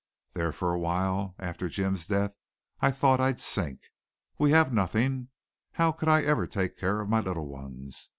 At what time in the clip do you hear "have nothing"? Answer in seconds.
4.49-5.27